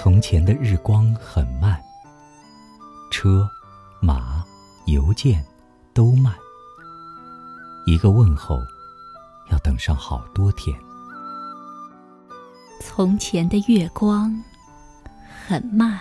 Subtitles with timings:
[0.00, 1.76] 从前的日光很慢，
[3.10, 3.50] 车、
[4.00, 4.44] 马、
[4.86, 5.44] 邮件
[5.92, 6.32] 都慢。
[7.84, 8.60] 一个问候，
[9.50, 10.78] 要等上好多天。
[12.80, 14.40] 从前的月光
[15.48, 15.98] 很慢，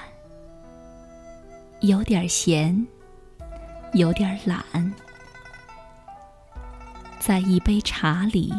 [1.79, 2.85] 有点闲，
[3.93, 4.93] 有点懒，
[7.19, 8.53] 在一杯茶里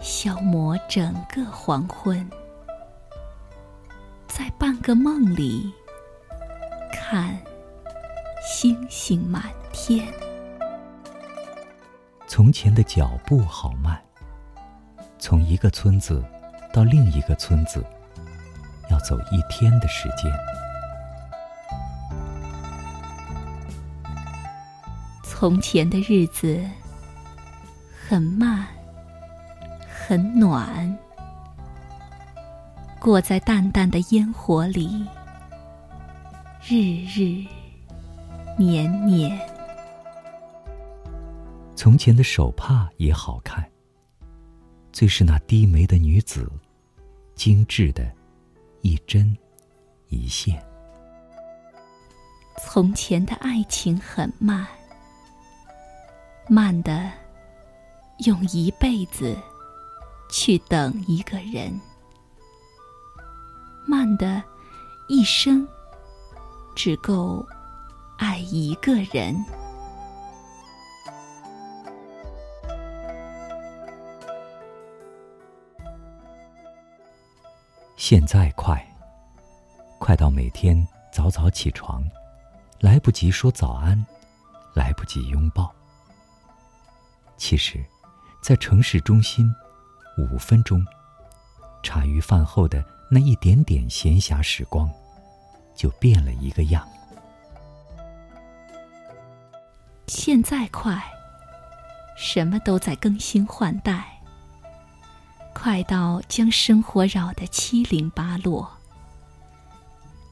[0.00, 2.28] 消磨整个黄昏，
[4.36, 5.72] 在半个梦里
[6.92, 7.34] 看
[8.46, 10.06] 星星满天。
[12.26, 13.98] 从前的脚步好慢，
[15.18, 16.22] 从一个村子。
[16.70, 17.82] 到另一个村子，
[18.90, 20.30] 要走一天的时间。
[25.22, 26.62] 从前的日子
[28.06, 28.66] 很慢，
[29.88, 30.94] 很暖，
[33.06, 35.06] 过在淡淡的烟火里，
[36.60, 37.46] 日日
[38.58, 39.38] 年年。
[41.76, 43.64] 从前的手帕也好看，
[44.90, 46.50] 最是那低眉的女子。
[47.36, 48.10] 精致的，
[48.80, 49.36] 一针
[50.08, 50.60] 一线。
[52.58, 54.66] 从前的爱情很慢，
[56.48, 57.08] 慢的
[58.24, 59.38] 用一辈子
[60.28, 61.80] 去等一个人，
[63.86, 64.42] 慢的
[65.08, 65.66] 一生
[66.74, 67.46] 只够
[68.18, 69.36] 爱一个人。
[77.96, 78.84] 现在快，
[79.98, 82.04] 快到每天早早起床，
[82.80, 84.04] 来不及说早安，
[84.74, 85.72] 来不及拥抱。
[87.36, 87.84] 其实，
[88.40, 89.52] 在城市中心，
[90.18, 90.84] 五分钟，
[91.82, 94.90] 茶余饭后的那一点点闲暇时光，
[95.74, 96.86] 就变了一个样。
[100.08, 101.02] 现在快，
[102.16, 104.04] 什么都在更新换代。
[105.54, 108.70] 快到将生活扰得七零八落。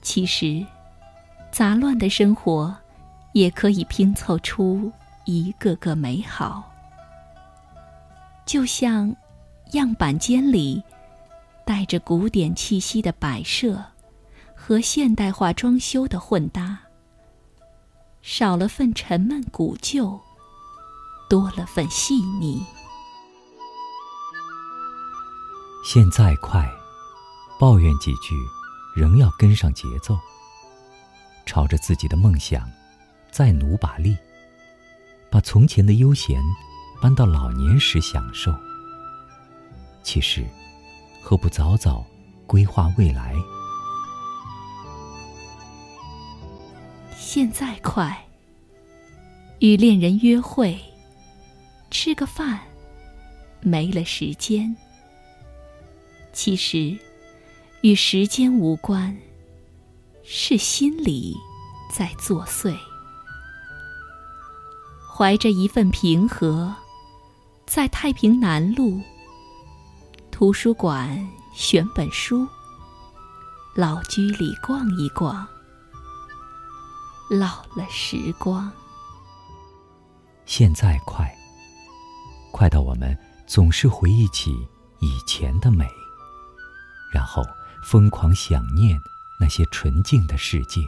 [0.03, 0.65] 其实，
[1.51, 2.77] 杂乱的生活
[3.33, 4.93] 也可以拼凑出
[5.25, 6.71] 一个个美好。
[8.45, 9.15] 就像
[9.73, 10.83] 样板间里
[11.85, 13.85] 带着古典气息的摆设
[14.57, 16.79] 和现代化装修的混搭，
[18.23, 20.19] 少了份沉闷古旧，
[21.29, 22.65] 多了份细腻。
[25.85, 26.67] 现在快，
[27.61, 28.35] 抱怨几句，
[28.97, 30.19] 仍要跟上节奏。
[31.45, 32.67] 朝着自己的梦想，
[33.31, 34.17] 再努把力，
[35.31, 36.41] 把从前的悠闲
[37.03, 38.51] 搬到老年时享受。
[40.03, 40.43] 其实，
[41.27, 42.05] 何不早早
[42.47, 43.35] 规划未来？
[47.17, 48.23] 现在快，
[49.59, 50.79] 与恋人约会，
[51.91, 52.61] 吃个饭，
[53.63, 54.77] 没了时间。
[56.35, 56.95] 其实，
[57.81, 59.17] 与时间无关，
[60.23, 61.35] 是心里
[61.91, 62.77] 在作祟。
[65.11, 66.75] 怀着一份平和，
[67.65, 69.01] 在太平南路
[70.45, 72.47] 图书馆选本书，
[73.75, 75.49] 老居里逛一逛，
[77.31, 78.71] 老了时光。
[80.45, 81.35] 现在快，
[82.53, 84.55] 快到我们总是回忆起
[85.01, 85.89] 以前的美。
[87.11, 87.43] 然后
[87.83, 89.01] 疯狂想念
[89.41, 90.83] 那些纯净的世界。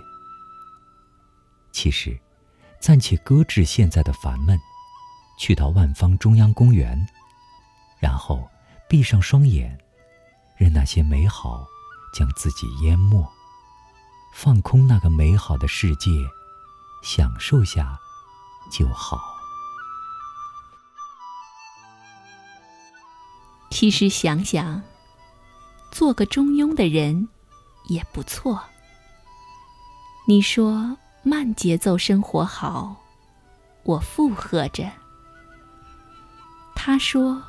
[1.73, 2.21] 其实，
[2.79, 4.61] 暂且搁置现在的烦闷，
[5.39, 7.09] 去到万方中央公园，
[7.99, 8.47] 然后
[8.89, 9.79] 闭上双眼，
[10.57, 11.67] 任那些美好
[12.13, 13.27] 将自己淹没，
[14.33, 16.11] 放空那个美好的世界，
[17.03, 17.99] 享受下
[18.71, 19.21] 就好。
[23.71, 24.83] 其实想想。
[25.93, 27.27] 做个中庸的人，
[27.87, 28.63] 也不错。
[30.27, 32.97] 你说慢节奏生活好，
[33.83, 34.91] 我附和着；
[36.75, 37.43] 他说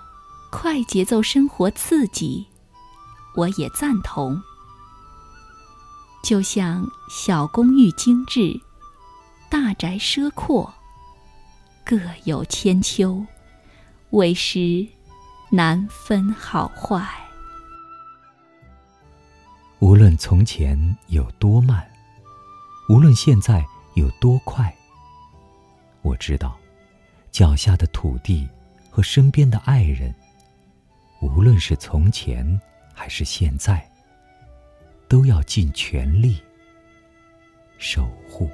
[0.49, 2.45] 快节奏生活刺激，
[3.35, 4.41] 我也赞同。
[6.23, 8.59] 就像小公寓精致，
[9.49, 10.73] 大宅奢阔，
[11.85, 13.25] 各有千秋，
[14.11, 14.85] 为时
[15.49, 17.05] 难分好坏。
[19.79, 21.88] 无论从前有多慢，
[22.89, 23.65] 无论现在
[23.95, 24.75] 有多快，
[26.01, 26.57] 我知道，
[27.31, 28.49] 脚下的土地
[28.89, 30.13] 和身边的爱人，
[31.19, 32.59] 无论是从前
[32.93, 33.87] 还是现在，
[35.07, 36.41] 都要尽全力
[37.77, 38.49] 守护。